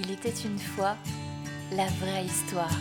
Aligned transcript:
Il 0.00 0.12
était 0.12 0.34
une 0.44 0.58
fois 0.58 0.96
la 1.72 1.86
vraie 1.86 2.24
histoire. 2.24 2.78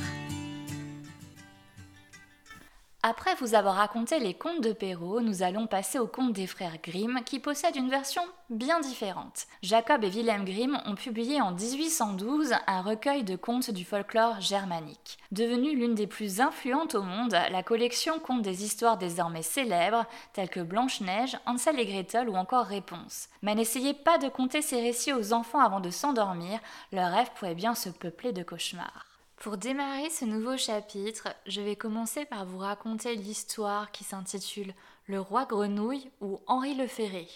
Après 3.09 3.35
vous 3.35 3.55
avoir 3.55 3.75
raconté 3.75 4.19
les 4.19 4.33
contes 4.33 4.59
de 4.59 4.73
Perrault, 4.73 5.21
nous 5.21 5.41
allons 5.41 5.65
passer 5.65 5.97
aux 5.97 6.07
contes 6.07 6.33
des 6.33 6.45
frères 6.45 6.79
Grimm 6.83 7.21
qui 7.25 7.39
possèdent 7.39 7.77
une 7.77 7.89
version 7.89 8.21
bien 8.49 8.81
différente. 8.81 9.47
Jacob 9.63 10.03
et 10.03 10.09
Wilhelm 10.09 10.43
Grimm 10.43 10.77
ont 10.85 10.95
publié 10.95 11.39
en 11.39 11.53
1812 11.53 12.53
un 12.67 12.81
recueil 12.81 13.23
de 13.23 13.37
contes 13.37 13.71
du 13.71 13.85
folklore 13.85 14.41
germanique. 14.41 15.19
Devenue 15.31 15.73
l'une 15.73 15.95
des 15.95 16.05
plus 16.05 16.41
influentes 16.41 16.95
au 16.95 17.01
monde, 17.01 17.31
la 17.49 17.63
collection 17.63 18.19
compte 18.19 18.41
des 18.41 18.65
histoires 18.65 18.97
désormais 18.97 19.41
célèbres 19.41 20.05
telles 20.33 20.49
que 20.49 20.59
Blanche-Neige, 20.59 21.37
Hansel 21.45 21.79
et 21.79 21.85
Gretel 21.85 22.27
ou 22.27 22.35
encore 22.35 22.65
Réponse. 22.65 23.29
Mais 23.41 23.55
n'essayez 23.55 23.93
pas 23.93 24.17
de 24.17 24.27
compter 24.27 24.61
ces 24.61 24.81
récits 24.81 25.13
aux 25.13 25.31
enfants 25.31 25.61
avant 25.61 25.79
de 25.79 25.91
s'endormir, 25.91 26.59
leur 26.91 27.13
rêve 27.13 27.31
pourrait 27.35 27.55
bien 27.55 27.73
se 27.73 27.87
peupler 27.87 28.33
de 28.33 28.43
cauchemars. 28.43 29.16
Pour 29.37 29.57
démarrer 29.57 30.09
ce 30.09 30.25
nouveau 30.25 30.57
chapitre, 30.57 31.29
je 31.45 31.61
vais 31.61 31.75
commencer 31.75 32.25
par 32.25 32.43
vous 32.43 32.57
raconter 32.57 33.15
l'histoire 33.15 33.91
qui 33.91 34.03
s'intitule 34.03 34.73
Le 35.05 35.21
roi 35.21 35.45
grenouille 35.45 36.09
ou 36.21 36.39
Henri 36.47 36.73
le 36.73 36.87
Ferré. 36.87 37.27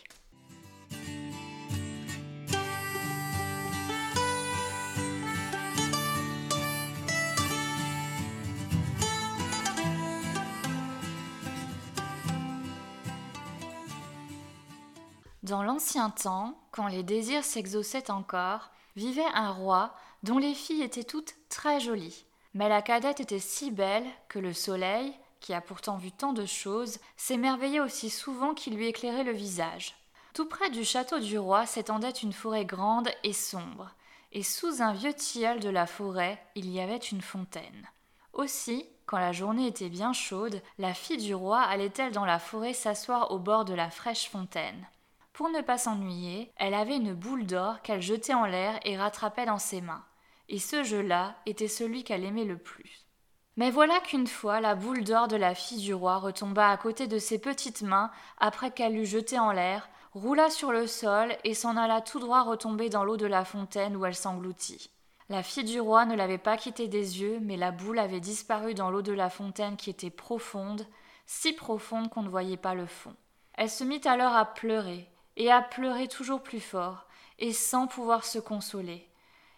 Dans 15.43 15.61
l'ancien 15.63 16.09
temps, 16.09 16.57
quand 16.71 16.87
les 16.87 17.03
désirs 17.03 17.43
s'exauçaient 17.43 18.09
encore, 18.09 18.71
vivait 18.95 19.21
un 19.35 19.51
roi 19.51 19.93
dont 20.23 20.37
les 20.37 20.53
filles 20.53 20.83
étaient 20.83 21.03
toutes 21.03 21.35
très 21.49 21.79
jolies. 21.79 22.25
Mais 22.53 22.69
la 22.69 22.81
cadette 22.81 23.19
était 23.19 23.39
si 23.39 23.71
belle 23.71 24.05
que 24.27 24.39
le 24.39 24.53
soleil, 24.53 25.13
qui 25.39 25.53
a 25.53 25.61
pourtant 25.61 25.97
vu 25.97 26.11
tant 26.11 26.33
de 26.33 26.45
choses, 26.45 26.99
s'émerveillait 27.17 27.79
aussi 27.79 28.09
souvent 28.09 28.53
qu'il 28.53 28.75
lui 28.75 28.87
éclairait 28.87 29.23
le 29.23 29.31
visage. 29.31 29.95
Tout 30.33 30.47
près 30.47 30.69
du 30.69 30.85
château 30.85 31.19
du 31.19 31.37
roi 31.37 31.65
s'étendait 31.65 32.09
une 32.09 32.33
forêt 32.33 32.65
grande 32.65 33.09
et 33.23 33.33
sombre, 33.33 33.91
et 34.31 34.43
sous 34.43 34.81
un 34.81 34.93
vieux 34.93 35.13
tilleul 35.13 35.59
de 35.59 35.69
la 35.69 35.85
forêt 35.85 36.41
il 36.55 36.69
y 36.69 36.79
avait 36.79 36.97
une 36.97 37.21
fontaine. 37.21 37.87
Aussi, 38.33 38.85
quand 39.05 39.17
la 39.17 39.33
journée 39.33 39.67
était 39.67 39.89
bien 39.89 40.13
chaude, 40.13 40.61
la 40.77 40.93
fille 40.93 41.17
du 41.17 41.35
roi 41.35 41.59
allait-elle 41.59 42.13
dans 42.13 42.23
la 42.23 42.39
forêt 42.39 42.73
s'asseoir 42.73 43.31
au 43.31 43.39
bord 43.39 43.65
de 43.65 43.73
la 43.73 43.89
fraîche 43.89 44.29
fontaine? 44.29 44.87
Pour 45.33 45.49
ne 45.49 45.61
pas 45.61 45.77
s'ennuyer, 45.77 46.51
elle 46.55 46.73
avait 46.73 46.95
une 46.95 47.13
boule 47.13 47.45
d'or 47.45 47.81
qu'elle 47.81 48.01
jetait 48.01 48.33
en 48.33 48.45
l'air 48.45 48.79
et 48.85 48.97
rattrapait 48.97 49.45
dans 49.45 49.59
ses 49.59 49.81
mains. 49.81 50.05
Et 50.51 50.59
ce 50.59 50.83
jeu-là 50.83 51.37
était 51.45 51.69
celui 51.69 52.03
qu'elle 52.03 52.25
aimait 52.25 52.43
le 52.43 52.57
plus. 52.57 53.07
Mais 53.55 53.71
voilà 53.71 54.01
qu'une 54.01 54.27
fois 54.27 54.59
la 54.59 54.75
boule 54.75 55.05
d'or 55.05 55.29
de 55.29 55.37
la 55.37 55.55
fille 55.55 55.81
du 55.81 55.93
roi 55.93 56.17
retomba 56.17 56.69
à 56.69 56.75
côté 56.75 57.07
de 57.07 57.19
ses 57.19 57.39
petites 57.39 57.83
mains 57.83 58.11
après 58.37 58.71
qu'elle 58.71 58.95
l'eut 58.95 59.05
jetée 59.05 59.39
en 59.39 59.53
l'air, 59.53 59.89
roula 60.13 60.49
sur 60.49 60.73
le 60.73 60.87
sol 60.87 61.33
et 61.45 61.53
s'en 61.53 61.77
alla 61.77 62.01
tout 62.01 62.19
droit 62.19 62.41
retomber 62.41 62.89
dans 62.89 63.05
l'eau 63.05 63.15
de 63.15 63.25
la 63.25 63.45
fontaine 63.45 63.95
où 63.95 64.05
elle 64.05 64.13
s'engloutit. 64.13 64.89
La 65.29 65.41
fille 65.41 65.63
du 65.63 65.79
roi 65.79 66.03
ne 66.03 66.17
l'avait 66.17 66.37
pas 66.37 66.57
quittée 66.57 66.89
des 66.89 67.21
yeux, 67.21 67.39
mais 67.41 67.55
la 67.55 67.71
boule 67.71 67.99
avait 67.99 68.19
disparu 68.19 68.73
dans 68.73 68.91
l'eau 68.91 69.01
de 69.01 69.13
la 69.13 69.29
fontaine 69.29 69.77
qui 69.77 69.89
était 69.89 70.09
profonde, 70.09 70.85
si 71.27 71.53
profonde 71.53 72.09
qu'on 72.09 72.23
ne 72.23 72.29
voyait 72.29 72.57
pas 72.57 72.75
le 72.75 72.87
fond. 72.87 73.15
Elle 73.53 73.69
se 73.69 73.85
mit 73.85 74.01
alors 74.03 74.35
à 74.35 74.53
pleurer, 74.53 75.07
et 75.37 75.49
à 75.49 75.61
pleurer 75.61 76.09
toujours 76.09 76.43
plus 76.43 76.59
fort, 76.59 77.07
et 77.39 77.53
sans 77.53 77.87
pouvoir 77.87 78.25
se 78.25 78.39
consoler. 78.39 79.07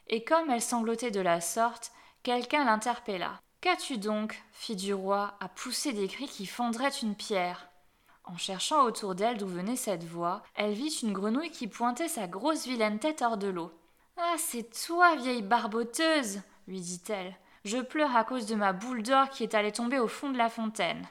Et 0.07 0.23
comme 0.23 0.49
elle 0.49 0.61
sanglotait 0.61 1.11
de 1.11 1.21
la 1.21 1.41
sorte, 1.41 1.91
quelqu'un 2.23 2.65
l'interpella. 2.65 3.39
Qu'as-tu 3.61 3.97
donc, 3.97 4.41
fille 4.51 4.75
du 4.75 4.93
roi, 4.93 5.35
à 5.39 5.47
pousser 5.47 5.93
des 5.93 6.07
cris 6.07 6.27
qui 6.27 6.45
fendraient 6.45 6.89
une 7.01 7.15
pierre? 7.15 7.69
En 8.25 8.37
cherchant 8.37 8.83
autour 8.83 9.15
d'elle 9.15 9.37
d'où 9.37 9.47
venait 9.47 9.75
cette 9.75 10.03
voix, 10.03 10.43
elle 10.55 10.73
vit 10.73 10.99
une 11.03 11.13
grenouille 11.13 11.51
qui 11.51 11.67
pointait 11.67 12.07
sa 12.07 12.27
grosse 12.27 12.65
vilaine 12.65 12.99
tête 12.99 13.21
hors 13.21 13.37
de 13.37 13.47
l'eau. 13.47 13.71
Ah, 14.17 14.35
c'est 14.37 14.69
toi, 14.85 15.15
vieille 15.15 15.41
barboteuse 15.41 16.41
lui 16.67 16.79
dit-elle. 16.79 17.35
Je 17.65 17.77
pleure 17.77 18.15
à 18.15 18.23
cause 18.23 18.45
de 18.45 18.55
ma 18.55 18.73
boule 18.73 19.03
d'or 19.03 19.29
qui 19.29 19.43
est 19.43 19.55
allée 19.55 19.71
tomber 19.71 19.99
au 19.99 20.07
fond 20.07 20.29
de 20.29 20.37
la 20.37 20.49
fontaine. 20.49 21.07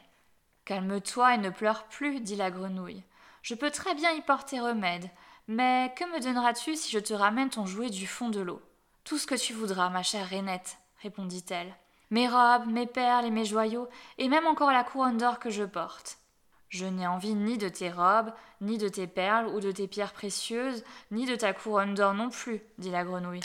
Calme-toi 0.65 1.34
et 1.34 1.39
ne 1.39 1.50
pleure 1.50 1.84
plus, 1.84 2.21
dit 2.21 2.37
la 2.37 2.50
grenouille. 2.50 3.03
Je 3.43 3.55
peux 3.55 3.71
très 3.71 3.95
bien 3.95 4.12
y 4.12 4.21
porter 4.21 4.61
remède, 4.61 5.09
mais 5.49 5.93
que 5.97 6.05
me 6.05 6.21
donneras-tu 6.21 6.77
si 6.77 6.91
je 6.91 6.99
te 6.99 7.15
ramène 7.15 7.50
ton 7.50 7.66
jouet 7.66 7.91
du 7.91 8.06
fond 8.06 8.28
de 8.28 8.41
l'eau? 8.41 8.61
Tout 9.05 9.19
ce 9.19 9.27
que 9.27 9.35
tu 9.35 9.53
voudras, 9.53 9.91
ma 9.91 10.03
chère 10.03 10.29
Rainette, 10.29 10.79
répondit-elle. 11.03 11.75
Mes 12.11 12.29
robes, 12.29 12.67
mes 12.67 12.87
perles 12.87 13.27
et 13.27 13.31
mes 13.31 13.45
joyaux, 13.45 13.89
et 14.19 14.29
même 14.29 14.47
encore 14.47 14.71
la 14.71 14.85
couronne 14.85 15.17
d'or 15.17 15.39
que 15.39 15.51
je 15.51 15.65
porte. 15.65 16.19
Je 16.69 16.87
n'ai 16.87 17.07
envie 17.07 17.35
ni 17.35 17.59
de 17.59 17.69
tes 17.69 17.91
robes, 17.91 18.33
ni 18.61 18.79
de 18.79 18.89
tes 18.89 19.07
perles 19.07 19.49
ou 19.49 19.61
de 19.61 19.73
tes 19.73 19.89
pierres 19.89 20.13
précieuses, 20.13 20.85
ni 21.11 21.27
de 21.27 21.37
ta 21.37 21.53
couronne 21.53 21.95
d'or 21.95 22.15
non 22.15 22.31
plus, 22.31 22.63
dit 22.79 22.91
la 22.91 23.05
grenouille. 23.05 23.43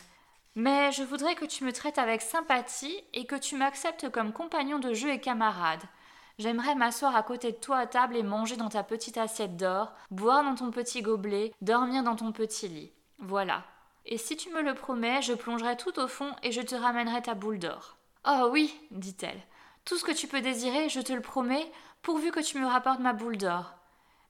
Mais 0.55 0.91
je 0.91 1.03
voudrais 1.03 1.35
que 1.35 1.45
tu 1.45 1.63
me 1.63 1.73
traites 1.73 1.97
avec 1.97 2.21
sympathie 2.21 3.03
et 3.13 3.25
que 3.25 3.35
tu 3.35 3.57
m'acceptes 3.57 4.09
comme 4.09 4.33
compagnon 4.33 4.79
de 4.79 4.93
jeu 4.93 5.09
et 5.09 5.19
camarade. 5.19 5.83
J'aimerais 6.39 6.75
m'asseoir 6.75 7.15
à 7.15 7.23
côté 7.23 7.51
de 7.51 7.57
toi 7.57 7.79
à 7.79 7.87
table 7.87 8.15
et 8.15 8.23
manger 8.23 8.57
dans 8.57 8.69
ta 8.69 8.83
petite 8.83 9.17
assiette 9.17 9.57
d'or, 9.57 9.93
boire 10.11 10.43
dans 10.43 10.55
ton 10.55 10.71
petit 10.71 11.01
gobelet, 11.01 11.53
dormir 11.61 12.03
dans 12.03 12.15
ton 12.15 12.31
petit 12.31 12.67
lit. 12.67 12.91
Voilà. 13.19 13.63
Et 14.07 14.17
si 14.17 14.35
tu 14.35 14.49
me 14.51 14.61
le 14.61 14.73
promets, 14.73 15.21
je 15.21 15.33
plongerai 15.33 15.77
tout 15.77 15.99
au 15.99 16.07
fond 16.07 16.33
et 16.41 16.51
je 16.51 16.61
te 16.61 16.75
ramènerai 16.75 17.21
ta 17.21 17.35
boule 17.35 17.59
d'or. 17.59 17.97
Oh 18.27 18.49
oui, 18.51 18.73
dit-elle. 18.91 19.41
Tout 19.85 19.97
ce 19.97 20.03
que 20.03 20.11
tu 20.11 20.27
peux 20.27 20.41
désirer, 20.41 20.89
je 20.89 21.01
te 21.01 21.13
le 21.13 21.21
promets, 21.21 21.71
pourvu 22.01 22.31
que 22.31 22.39
tu 22.39 22.57
me 22.57 22.65
rapportes 22.65 22.99
ma 22.99 23.13
boule 23.13 23.37
d'or. 23.37 23.73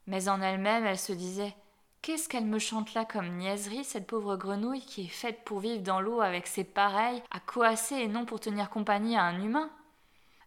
Mais 0.08 0.30
en 0.30 0.42
elle-même, 0.42 0.86
elle 0.86 1.00
se 1.00 1.14
disait 1.14 1.56
Qu'est-ce 2.02 2.28
qu'elle 2.28 2.46
me 2.46 2.60
chante 2.60 2.94
là 2.94 3.06
comme 3.06 3.38
niaiserie, 3.38 3.84
cette 3.84 4.08
pauvre 4.08 4.36
grenouille 4.36 4.86
qui 4.86 5.06
est 5.06 5.08
faite 5.08 5.44
pour 5.46 5.60
vivre 5.60 5.82
dans 5.82 6.02
l'eau 6.02 6.22
avec 6.22 6.48
ses 6.48 6.64
pareils, 6.64 7.24
à 7.32 7.40
coasser 7.40 7.96
et 7.96 8.08
non 8.08 8.26
pour 8.26 8.40
tenir 8.40 8.70
compagnie 8.70 9.16
à 9.16 9.24
un 9.24 9.42
humain 9.42 9.70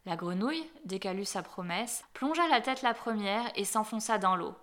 la 0.06 0.16
grenouille, 0.16 0.64
dès 0.84 0.98
qu'elle 0.98 1.20
eut 1.20 1.26
sa 1.26 1.42
promesse, 1.42 2.04
plongea 2.14 2.48
la 2.48 2.60
tête 2.60 2.82
la 2.82 2.94
première 2.94 3.50
et 3.54 3.64
s'enfonça 3.64 4.18
dans 4.18 4.34
l'eau. 4.34 4.54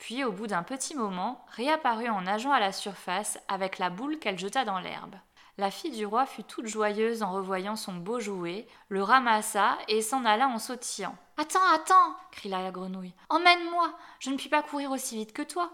Puis, 0.00 0.24
au 0.24 0.32
bout 0.32 0.46
d'un 0.46 0.62
petit 0.62 0.94
moment, 0.94 1.44
réapparut 1.48 2.08
en 2.08 2.22
nageant 2.22 2.52
à 2.52 2.58
la 2.58 2.72
surface 2.72 3.38
avec 3.48 3.78
la 3.78 3.90
boule 3.90 4.18
qu'elle 4.18 4.38
jeta 4.38 4.64
dans 4.64 4.80
l'herbe. 4.80 5.14
La 5.58 5.70
fille 5.70 5.90
du 5.90 6.06
roi 6.06 6.24
fut 6.24 6.42
toute 6.42 6.66
joyeuse 6.66 7.22
en 7.22 7.30
revoyant 7.30 7.76
son 7.76 7.92
beau 7.92 8.18
jouet, 8.18 8.66
le 8.88 9.02
ramassa 9.02 9.76
et 9.88 10.00
s'en 10.00 10.24
alla 10.24 10.48
en 10.48 10.58
sautillant. 10.58 11.14
Attends, 11.36 11.58
attends 11.74 12.16
cria 12.32 12.62
la 12.62 12.70
grenouille. 12.70 13.12
Emmène-moi 13.28 13.92
Je 14.20 14.30
ne 14.30 14.36
puis 14.36 14.48
pas 14.48 14.62
courir 14.62 14.90
aussi 14.90 15.16
vite 15.16 15.34
que 15.34 15.42
toi. 15.42 15.70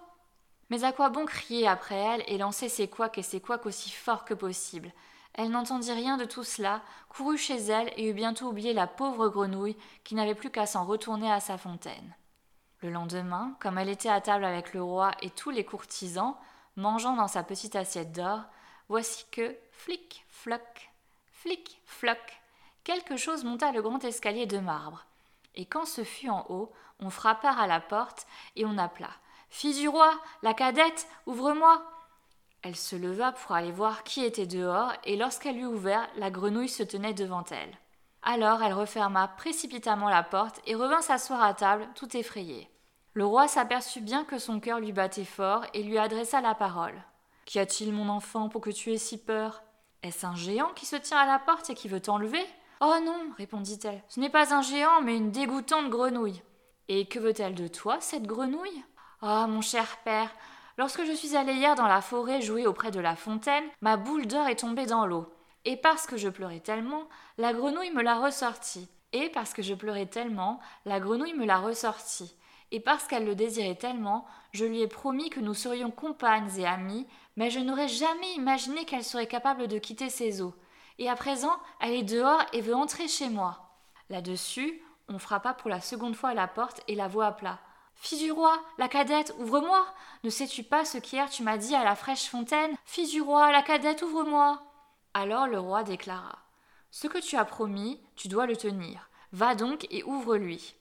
Mais 0.70 0.82
à 0.82 0.90
quoi 0.90 1.08
bon 1.08 1.24
crier 1.24 1.68
après 1.68 1.94
elle 1.94 2.24
et 2.26 2.36
lancer 2.36 2.68
ses 2.68 2.88
couacs 2.88 3.18
et 3.18 3.22
ses 3.22 3.40
couacs 3.40 3.64
aussi 3.64 3.90
fort 3.90 4.24
que 4.24 4.34
possible? 4.34 4.90
Elle 5.34 5.50
n'entendit 5.50 5.92
rien 5.92 6.16
de 6.16 6.24
tout 6.24 6.42
cela, 6.42 6.82
courut 7.10 7.38
chez 7.38 7.58
elle 7.58 7.92
et 7.96 8.10
eut 8.10 8.12
bientôt 8.12 8.48
oublié 8.48 8.72
la 8.72 8.88
pauvre 8.88 9.28
grenouille 9.28 9.76
qui 10.02 10.16
n'avait 10.16 10.34
plus 10.34 10.50
qu'à 10.50 10.66
s'en 10.66 10.84
retourner 10.84 11.30
à 11.30 11.38
sa 11.38 11.58
fontaine. 11.58 12.16
Le 12.86 12.92
lendemain, 12.92 13.56
comme 13.58 13.78
elle 13.78 13.88
était 13.88 14.08
à 14.08 14.20
table 14.20 14.44
avec 14.44 14.72
le 14.72 14.80
roi 14.80 15.10
et 15.20 15.30
tous 15.30 15.50
les 15.50 15.64
courtisans, 15.64 16.36
mangeant 16.76 17.16
dans 17.16 17.26
sa 17.26 17.42
petite 17.42 17.74
assiette 17.74 18.12
d'or, 18.12 18.42
voici 18.88 19.26
que, 19.32 19.56
flic, 19.72 20.24
floc, 20.28 20.92
flic, 21.32 21.82
floc, 21.84 22.40
quelque 22.84 23.16
chose 23.16 23.42
monta 23.42 23.72
le 23.72 23.82
grand 23.82 24.04
escalier 24.04 24.46
de 24.46 24.60
marbre. 24.60 25.04
Et 25.56 25.66
quand 25.66 25.84
ce 25.84 26.04
fut 26.04 26.28
en 26.28 26.46
haut, 26.48 26.72
on 27.00 27.10
frappa 27.10 27.50
à 27.50 27.66
la 27.66 27.80
porte 27.80 28.28
et 28.54 28.64
on 28.64 28.78
appela. 28.78 29.10
Fille 29.50 29.80
du 29.80 29.88
roi, 29.88 30.12
la 30.42 30.54
cadette, 30.54 31.08
ouvre-moi. 31.26 31.82
Elle 32.62 32.76
se 32.76 32.94
leva 32.94 33.32
pour 33.32 33.56
aller 33.56 33.72
voir 33.72 34.04
qui 34.04 34.24
était 34.24 34.46
dehors, 34.46 34.92
et 35.02 35.16
lorsqu'elle 35.16 35.58
eut 35.58 35.66
ouvert, 35.66 36.08
la 36.14 36.30
grenouille 36.30 36.68
se 36.68 36.84
tenait 36.84 37.14
devant 37.14 37.44
elle. 37.50 37.76
Alors 38.22 38.62
elle 38.62 38.74
referma 38.74 39.26
précipitamment 39.26 40.08
la 40.08 40.22
porte 40.22 40.60
et 40.66 40.76
revint 40.76 41.02
s'asseoir 41.02 41.42
à 41.42 41.52
table, 41.52 41.88
tout 41.96 42.16
effrayée. 42.16 42.70
Le 43.16 43.24
roi 43.24 43.48
s'aperçut 43.48 44.02
bien 44.02 44.24
que 44.24 44.38
son 44.38 44.60
cœur 44.60 44.78
lui 44.78 44.92
battait 44.92 45.24
fort 45.24 45.64
et 45.72 45.82
lui 45.82 45.96
adressa 45.96 46.42
la 46.42 46.54
parole. 46.54 47.02
Qu'y 47.46 47.58
a-t-il, 47.58 47.90
mon 47.90 48.10
enfant, 48.10 48.50
pour 48.50 48.60
que 48.60 48.68
tu 48.68 48.92
aies 48.92 48.98
si 48.98 49.16
peur? 49.16 49.62
Est-ce 50.02 50.26
un 50.26 50.34
géant 50.34 50.68
qui 50.74 50.84
se 50.84 50.96
tient 50.96 51.16
à 51.16 51.24
la 51.24 51.38
porte 51.38 51.70
et 51.70 51.74
qui 51.74 51.88
veut 51.88 52.02
t'enlever? 52.02 52.44
Oh 52.82 52.96
non, 53.02 53.32
répondit-elle, 53.38 54.02
ce 54.10 54.20
n'est 54.20 54.28
pas 54.28 54.52
un 54.52 54.60
géant, 54.60 55.00
mais 55.00 55.16
une 55.16 55.30
dégoûtante 55.30 55.88
grenouille. 55.88 56.42
Et 56.88 57.06
que 57.06 57.18
veut-elle 57.18 57.54
de 57.54 57.68
toi, 57.68 57.96
cette 58.00 58.26
grenouille? 58.26 58.84
Ah, 59.22 59.46
mon 59.46 59.62
cher 59.62 59.96
père, 60.04 60.30
Lorsque 60.76 61.06
je 61.06 61.12
suis 61.12 61.34
allée 61.36 61.54
hier 61.54 61.74
dans 61.74 61.86
la 61.86 62.02
forêt 62.02 62.42
jouer 62.42 62.66
auprès 62.66 62.90
de 62.90 63.00
la 63.00 63.16
fontaine, 63.16 63.64
ma 63.80 63.96
boule 63.96 64.26
d'or 64.26 64.46
est 64.46 64.56
tombée 64.56 64.84
dans 64.84 65.06
l'eau. 65.06 65.32
Et 65.64 65.78
parce 65.78 66.06
que 66.06 66.18
je 66.18 66.28
pleurais 66.28 66.60
tellement, 66.60 67.08
la 67.38 67.54
grenouille 67.54 67.92
me 67.92 68.02
l'a 68.02 68.18
ressortie. 68.18 68.90
Et 69.14 69.30
parce 69.30 69.54
que 69.54 69.62
je 69.62 69.72
pleurais 69.72 70.04
tellement, 70.04 70.60
la 70.84 71.00
grenouille 71.00 71.32
me 71.32 71.46
l'a 71.46 71.60
ressortie. 71.60 72.36
Et 72.72 72.80
parce 72.80 73.06
qu'elle 73.06 73.24
le 73.24 73.34
désirait 73.34 73.76
tellement, 73.76 74.26
je 74.52 74.64
lui 74.64 74.80
ai 74.80 74.88
promis 74.88 75.30
que 75.30 75.40
nous 75.40 75.54
serions 75.54 75.90
compagnes 75.90 76.50
et 76.58 76.66
amies, 76.66 77.06
mais 77.36 77.50
je 77.50 77.60
n'aurais 77.60 77.88
jamais 77.88 78.32
imaginé 78.34 78.84
qu'elle 78.84 79.04
serait 79.04 79.28
capable 79.28 79.68
de 79.68 79.78
quitter 79.78 80.08
ses 80.08 80.42
eaux. 80.42 80.54
Et 80.98 81.08
à 81.08 81.14
présent, 81.14 81.56
elle 81.80 81.92
est 81.92 82.02
dehors 82.02 82.42
et 82.52 82.60
veut 82.60 82.74
entrer 82.74 83.06
chez 83.06 83.28
moi. 83.28 83.78
Là-dessus, 84.08 84.82
on 85.08 85.18
frappa 85.18 85.54
pour 85.54 85.70
la 85.70 85.80
seconde 85.80 86.16
fois 86.16 86.30
à 86.30 86.34
la 86.34 86.48
porte 86.48 86.82
et 86.88 86.94
la 86.94 87.08
voix 87.08 87.26
appela. 87.26 87.58
Fille 87.94 88.18
du 88.18 88.32
roi, 88.32 88.58
la 88.78 88.88
cadette, 88.88 89.34
ouvre-moi. 89.38 89.86
Ne 90.24 90.30
sais-tu 90.30 90.62
pas 90.62 90.84
ce 90.84 90.98
qu'hier 90.98 91.30
tu 91.30 91.42
m'as 91.42 91.56
dit 91.56 91.74
à 91.74 91.84
la 91.84 91.94
fraîche 91.94 92.28
fontaine? 92.28 92.76
Fille 92.84 93.08
du 93.08 93.22
roi, 93.22 93.52
la 93.52 93.62
cadette, 93.62 94.02
ouvre-moi. 94.02 94.60
Alors 95.14 95.46
le 95.46 95.58
roi 95.58 95.82
déclara. 95.82 96.38
Ce 96.90 97.06
que 97.06 97.18
tu 97.18 97.36
as 97.36 97.44
promis, 97.44 98.00
tu 98.14 98.28
dois 98.28 98.46
le 98.46 98.56
tenir. 98.56 99.08
Va 99.32 99.54
donc 99.54 99.86
et 99.90 100.02
ouvre-lui. 100.04 100.74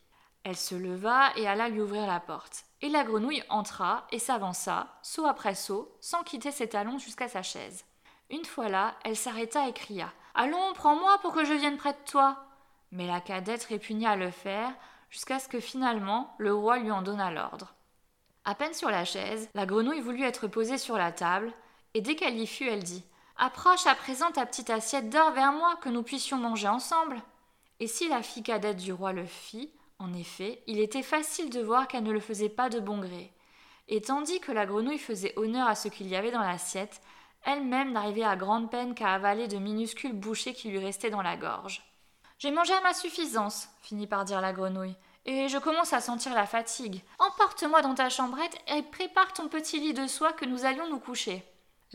Elle 0.46 0.56
se 0.56 0.76
leva 0.76 1.36
et 1.36 1.48
alla 1.48 1.70
lui 1.70 1.82
ouvrir 1.82 2.06
la 2.06 2.20
porte. 2.20 2.66
Et 2.82 2.90
la 2.90 3.04
grenouille 3.04 3.44
entra 3.50 4.06
et 4.12 4.20
s'avança, 4.20 4.88
saut 5.02 5.26
après 5.26 5.56
saut, 5.56 5.98
sans 6.02 6.22
quitter 6.22 6.52
ses 6.52 6.70
talons 6.70 7.00
jusqu'à 7.00 7.28
sa 7.28 7.42
chaise. 7.42 7.84
Une 8.30 8.46
fois 8.46 8.70
là, 8.70 8.94
elle 9.04 9.18
s'arrêta 9.18 9.68
et 9.68 9.74
cria 9.74 10.14
Allons, 10.36 10.74
prends-moi 10.76 11.18
pour 11.24 11.34
que 11.34 11.46
je 11.46 11.54
vienne 11.54 11.78
près 11.78 11.94
de 11.94 12.12
toi. 12.12 12.46
Mais 12.92 13.08
la 13.08 13.22
cadette 13.22 13.64
répugna 13.64 14.12
à 14.12 14.16
le 14.16 14.30
faire, 14.30 14.72
jusqu'à 15.10 15.40
ce 15.40 15.48
que 15.48 15.60
finalement 15.60 16.36
le 16.38 16.54
roi 16.54 16.78
lui 16.78 16.92
en 16.92 17.02
donna 17.02 17.32
l'ordre. 17.32 17.74
À 18.44 18.54
peine 18.54 18.74
sur 18.76 18.92
la 18.92 19.04
chaise, 19.04 19.50
la 19.56 19.66
grenouille 19.66 20.02
voulut 20.02 20.26
être 20.26 20.46
posée 20.46 20.78
sur 20.78 20.96
la 20.96 21.12
table, 21.12 21.52
et 21.96 22.02
dès 22.02 22.16
qu'elle 22.16 22.38
y 22.38 22.46
fut, 22.46 22.68
elle 22.68 22.84
dit 22.84 23.04
Approche 23.38 23.88
à 23.88 23.96
présent 23.96 24.30
ta 24.30 24.46
petite 24.46 24.70
assiette 24.70 25.10
d'or 25.10 25.32
vers 25.32 25.54
moi, 25.54 25.76
que 25.82 25.90
nous 25.90 26.04
puissions 26.04 26.38
manger 26.38 26.68
ensemble. 26.68 27.20
Et 27.80 27.88
si 27.88 28.08
la 28.08 28.22
fille 28.22 28.44
cadette 28.44 28.78
du 28.78 28.94
roi 28.94 29.12
le 29.12 29.26
fit, 29.26 29.72
en 30.00 30.14
effet, 30.14 30.62
il 30.68 30.80
était 30.80 31.04
facile 31.04 31.50
de 31.50 31.62
voir 31.62 31.88
qu'elle 31.88 32.04
ne 32.04 32.12
le 32.12 32.20
faisait 32.20 32.50
pas 32.50 32.70
de 32.70 32.80
bon 32.80 33.00
gré. 33.00 33.32
Et 33.88 34.02
tandis 34.02 34.40
que 34.40 34.52
la 34.52 34.66
grenouille 34.66 34.98
faisait 34.98 35.34
honneur 35.38 35.68
à 35.68 35.76
ce 35.76 35.88
qu'il 35.88 36.08
y 36.08 36.16
avait 36.16 36.32
dans 36.32 36.42
l'assiette, 36.42 37.02
elle-même 37.44 37.94
n'arrivait 37.94 38.24
à 38.24 38.36
grande 38.36 38.70
peine 38.70 38.96
qu'à 38.96 39.14
avaler 39.14 39.48
de 39.48 39.58
minuscules 39.58 40.14
bouchées 40.14 40.54
qui 40.54 40.70
lui 40.70 40.80
restaient 40.80 41.12
dans 41.12 41.22
la 41.22 41.38
gorge. 41.38 41.82
J'ai 42.40 42.52
mangé 42.52 42.74
à 42.74 42.82
ma 42.82 42.94
suffisance, 42.94 43.70
finit 43.82 44.08
par 44.08 44.26
dire 44.26 44.42
la 44.42 44.52
grenouille, 44.52 44.96
et 45.26 45.48
je 45.48 45.58
commence 45.58 45.94
à 45.94 46.02
sentir 46.02 46.34
la 46.34 46.46
fatigue. 46.46 47.02
Emporte-moi 47.20 47.82
dans 47.82 47.96
ta 47.96 48.10
chambrette 48.10 48.58
et 48.68 48.82
prépare 48.82 49.32
ton 49.34 49.48
petit 49.48 49.80
lit 49.80 49.94
de 49.94 50.08
soie 50.08 50.34
que 50.34 50.46
nous 50.46 50.66
allions 50.66 50.90
nous 50.90 51.00
coucher. 51.00 51.44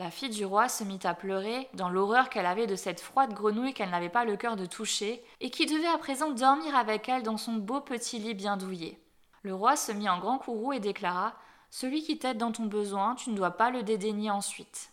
La 0.00 0.10
fille 0.10 0.30
du 0.30 0.46
roi 0.46 0.70
se 0.70 0.82
mit 0.82 0.98
à 1.04 1.12
pleurer, 1.12 1.68
dans 1.74 1.90
l'horreur 1.90 2.30
qu'elle 2.30 2.46
avait 2.46 2.66
de 2.66 2.74
cette 2.74 3.02
froide 3.02 3.34
grenouille 3.34 3.74
qu'elle 3.74 3.90
n'avait 3.90 4.08
pas 4.08 4.24
le 4.24 4.38
cœur 4.38 4.56
de 4.56 4.64
toucher, 4.64 5.22
et 5.42 5.50
qui 5.50 5.66
devait 5.66 5.86
à 5.86 5.98
présent 5.98 6.30
dormir 6.30 6.74
avec 6.74 7.06
elle 7.10 7.22
dans 7.22 7.36
son 7.36 7.52
beau 7.52 7.82
petit 7.82 8.18
lit 8.18 8.32
bien 8.32 8.56
douillet. 8.56 8.98
Le 9.42 9.54
roi 9.54 9.76
se 9.76 9.92
mit 9.92 10.08
en 10.08 10.18
grand 10.18 10.38
courroux 10.38 10.72
et 10.72 10.80
déclara 10.80 11.34
Celui 11.68 12.02
qui 12.02 12.18
t'aide 12.18 12.38
dans 12.38 12.50
ton 12.50 12.64
besoin, 12.64 13.14
tu 13.14 13.28
ne 13.28 13.36
dois 13.36 13.50
pas 13.50 13.68
le 13.68 13.82
dédaigner 13.82 14.30
ensuite. 14.30 14.90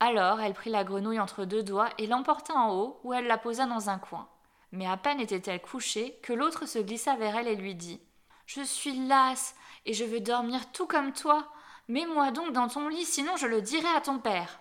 Alors 0.00 0.40
elle 0.40 0.54
prit 0.54 0.70
la 0.70 0.84
grenouille 0.84 1.20
entre 1.20 1.44
deux 1.44 1.62
doigts 1.62 1.90
et 1.98 2.06
l'emporta 2.06 2.54
en 2.54 2.72
haut, 2.72 2.98
où 3.04 3.12
elle 3.12 3.26
la 3.26 3.36
posa 3.36 3.66
dans 3.66 3.90
un 3.90 3.98
coin. 3.98 4.26
Mais 4.72 4.86
à 4.86 4.96
peine 4.96 5.20
était-elle 5.20 5.60
couchée 5.60 6.18
que 6.22 6.32
l'autre 6.32 6.64
se 6.64 6.78
glissa 6.78 7.14
vers 7.16 7.36
elle 7.36 7.48
et 7.48 7.56
lui 7.56 7.74
dit 7.74 8.00
Je 8.46 8.62
suis 8.62 9.06
lasse, 9.06 9.54
et 9.84 9.92
je 9.92 10.04
veux 10.06 10.20
dormir 10.20 10.72
tout 10.72 10.86
comme 10.86 11.12
toi. 11.12 11.46
Mets-moi 11.88 12.32
donc 12.32 12.52
dans 12.52 12.66
ton 12.66 12.88
lit, 12.88 13.04
sinon 13.04 13.36
je 13.36 13.46
le 13.46 13.62
dirai 13.62 13.88
à 13.96 14.00
ton 14.00 14.18
père. 14.18 14.60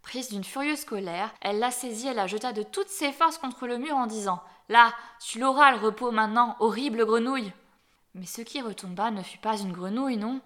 Prise 0.00 0.30
d'une 0.30 0.44
furieuse 0.44 0.86
colère, 0.86 1.34
elle 1.42 1.58
la 1.58 1.70
saisit 1.70 2.08
et 2.08 2.14
la 2.14 2.26
jeta 2.26 2.54
de 2.54 2.62
toutes 2.62 2.88
ses 2.88 3.12
forces 3.12 3.36
contre 3.36 3.66
le 3.66 3.76
mur 3.76 3.94
en 3.94 4.06
disant 4.06 4.42
Là, 4.70 4.94
tu 5.20 5.38
l'auras 5.38 5.72
le 5.72 5.78
repos 5.78 6.10
maintenant, 6.10 6.56
horrible 6.58 7.04
grenouille. 7.04 7.52
Mais 8.14 8.24
ce 8.24 8.40
qui 8.40 8.62
retomba 8.62 9.10
ne 9.10 9.22
fut 9.22 9.38
pas 9.38 9.58
une 9.58 9.72
grenouille, 9.72 10.16
non. 10.16 10.40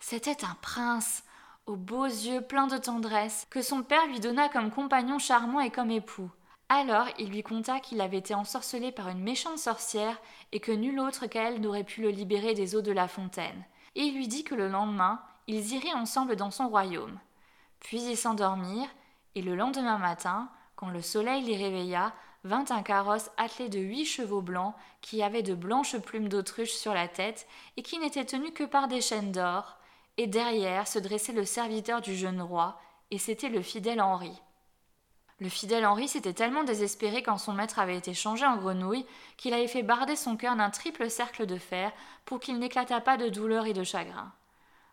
C'était 0.00 0.44
un 0.44 0.56
prince, 0.60 1.22
aux 1.66 1.76
beaux 1.76 2.06
yeux 2.06 2.40
pleins 2.40 2.66
de 2.66 2.76
tendresse, 2.76 3.46
que 3.48 3.62
son 3.62 3.84
père 3.84 4.06
lui 4.06 4.18
donna 4.18 4.48
comme 4.48 4.72
compagnon 4.72 5.20
charmant 5.20 5.60
et 5.60 5.70
comme 5.70 5.92
époux. 5.92 6.30
Alors 6.68 7.06
il 7.18 7.30
lui 7.30 7.44
conta 7.44 7.78
qu'il 7.78 8.00
avait 8.00 8.18
été 8.18 8.34
ensorcelé 8.34 8.90
par 8.90 9.08
une 9.08 9.22
méchante 9.22 9.58
sorcière 9.58 10.20
et 10.50 10.58
que 10.58 10.72
nul 10.72 10.98
autre 10.98 11.26
qu'elle 11.26 11.60
n'aurait 11.60 11.84
pu 11.84 12.02
le 12.02 12.10
libérer 12.10 12.54
des 12.54 12.74
eaux 12.74 12.82
de 12.82 12.92
la 12.92 13.06
fontaine 13.06 13.64
et 13.98 14.02
il 14.04 14.14
lui 14.14 14.28
dit 14.28 14.44
que 14.44 14.54
le 14.54 14.68
lendemain, 14.68 15.20
ils 15.48 15.74
iraient 15.74 15.92
ensemble 15.92 16.36
dans 16.36 16.52
son 16.52 16.68
royaume. 16.68 17.18
Puis 17.80 18.00
ils 18.00 18.16
s'endormirent, 18.16 18.88
et 19.34 19.42
le 19.42 19.56
lendemain 19.56 19.98
matin, 19.98 20.48
quand 20.76 20.88
le 20.88 21.02
soleil 21.02 21.42
les 21.42 21.56
réveilla, 21.56 22.12
vint 22.44 22.64
un 22.70 22.82
carrosse 22.82 23.28
attelé 23.36 23.68
de 23.68 23.80
huit 23.80 24.04
chevaux 24.04 24.40
blancs 24.40 24.74
qui 25.00 25.20
avaient 25.20 25.42
de 25.42 25.56
blanches 25.56 25.98
plumes 25.98 26.28
d'autruche 26.28 26.74
sur 26.74 26.94
la 26.94 27.08
tête 27.08 27.48
et 27.76 27.82
qui 27.82 27.98
n'étaient 27.98 28.24
tenus 28.24 28.52
que 28.54 28.62
par 28.62 28.86
des 28.86 29.00
chaînes 29.00 29.32
d'or, 29.32 29.78
et 30.16 30.28
derrière 30.28 30.86
se 30.86 31.00
dressait 31.00 31.32
le 31.32 31.44
serviteur 31.44 32.00
du 32.00 32.14
jeune 32.14 32.40
roi, 32.40 32.80
et 33.10 33.18
c'était 33.18 33.48
le 33.48 33.62
fidèle 33.62 34.00
Henri. 34.00 34.40
Le 35.40 35.48
fidèle 35.48 35.86
Henri 35.86 36.08
s'était 36.08 36.32
tellement 36.32 36.64
désespéré 36.64 37.22
quand 37.22 37.38
son 37.38 37.52
maître 37.52 37.78
avait 37.78 37.96
été 37.96 38.12
changé 38.12 38.44
en 38.44 38.56
grenouille 38.56 39.06
qu'il 39.36 39.54
avait 39.54 39.68
fait 39.68 39.84
barder 39.84 40.16
son 40.16 40.36
cœur 40.36 40.56
d'un 40.56 40.70
triple 40.70 41.08
cercle 41.08 41.46
de 41.46 41.58
fer 41.58 41.92
pour 42.24 42.40
qu'il 42.40 42.58
n'éclatât 42.58 43.00
pas 43.00 43.16
de 43.16 43.28
douleur 43.28 43.66
et 43.66 43.72
de 43.72 43.84
chagrin. 43.84 44.32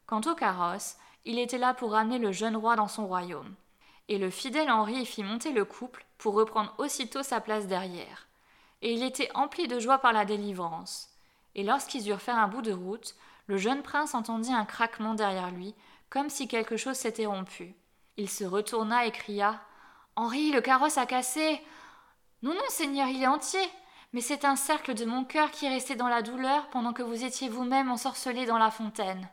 Quant 0.05 0.21
au 0.21 0.35
carrosse, 0.35 0.97
il 1.25 1.39
était 1.39 1.57
là 1.57 1.73
pour 1.73 1.91
ramener 1.91 2.19
le 2.19 2.31
jeune 2.31 2.55
roi 2.55 2.75
dans 2.75 2.87
son 2.87 3.07
royaume. 3.07 3.55
Et 4.07 4.19
le 4.19 4.29
fidèle 4.29 4.69
Henri 4.69 5.03
fit 5.07 5.23
monter 5.23 5.51
le 5.51 5.65
couple 5.65 6.05
pour 6.19 6.35
reprendre 6.35 6.75
aussitôt 6.77 7.23
sa 7.23 7.41
place 7.41 7.65
derrière. 7.65 8.27
Et 8.83 8.93
il 8.93 9.01
était 9.01 9.31
empli 9.33 9.67
de 9.67 9.79
joie 9.79 9.97
par 9.97 10.13
la 10.13 10.25
délivrance. 10.25 11.09
Et 11.55 11.63
lorsqu'ils 11.63 12.07
eurent 12.07 12.21
fait 12.21 12.31
un 12.31 12.47
bout 12.47 12.61
de 12.61 12.71
route, 12.71 13.15
le 13.47 13.57
jeune 13.57 13.81
prince 13.81 14.13
entendit 14.13 14.53
un 14.53 14.65
craquement 14.65 15.15
derrière 15.15 15.49
lui, 15.49 15.73
comme 16.11 16.29
si 16.29 16.47
quelque 16.47 16.77
chose 16.77 16.97
s'était 16.97 17.25
rompu. 17.25 17.73
Il 18.17 18.29
se 18.29 18.43
retourna 18.43 19.07
et 19.07 19.11
cria 19.11 19.59
Henri, 20.15 20.51
le 20.51 20.61
carrosse 20.61 20.97
a 20.97 21.05
cassé. 21.05 21.61
Non, 22.41 22.53
non, 22.53 22.61
Seigneur, 22.69 23.07
il 23.07 23.23
est 23.23 23.27
entier. 23.27 23.69
Mais 24.13 24.21
c'est 24.21 24.45
un 24.45 24.55
cercle 24.55 24.93
de 24.93 25.03
mon 25.03 25.25
cœur 25.25 25.51
qui 25.51 25.65
est 25.65 25.69
resté 25.69 25.95
dans 25.95 26.07
la 26.07 26.21
douleur 26.21 26.67
pendant 26.69 26.93
que 26.93 27.03
vous 27.03 27.25
étiez 27.25 27.49
vous-même 27.49 27.91
ensorcelé 27.91 28.45
dans 28.45 28.57
la 28.57 28.71
fontaine. 28.71 29.27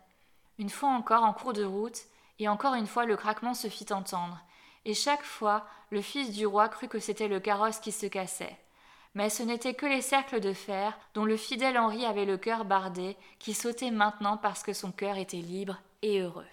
Une 0.58 0.70
fois 0.70 0.88
encore 0.88 1.22
en 1.22 1.32
cours 1.32 1.52
de 1.52 1.62
route, 1.62 2.00
et 2.40 2.48
encore 2.48 2.74
une 2.74 2.88
fois 2.88 3.04
le 3.04 3.16
craquement 3.16 3.54
se 3.54 3.68
fit 3.68 3.92
entendre, 3.92 4.40
et 4.84 4.94
chaque 4.94 5.22
fois 5.22 5.66
le 5.90 6.02
fils 6.02 6.32
du 6.32 6.46
roi 6.46 6.68
crut 6.68 6.90
que 6.90 6.98
c'était 6.98 7.28
le 7.28 7.38
carrosse 7.38 7.78
qui 7.78 7.92
se 7.92 8.06
cassait. 8.06 8.58
Mais 9.14 9.30
ce 9.30 9.44
n'étaient 9.44 9.74
que 9.74 9.86
les 9.86 10.02
cercles 10.02 10.40
de 10.40 10.52
fer 10.52 10.98
dont 11.14 11.24
le 11.24 11.36
fidèle 11.36 11.78
Henri 11.78 12.04
avait 12.04 12.24
le 12.24 12.38
cœur 12.38 12.64
bardé, 12.64 13.16
qui 13.38 13.54
sautaient 13.54 13.92
maintenant 13.92 14.36
parce 14.36 14.64
que 14.64 14.72
son 14.72 14.90
cœur 14.90 15.16
était 15.16 15.36
libre 15.36 15.78
et 16.02 16.20
heureux. 16.20 16.46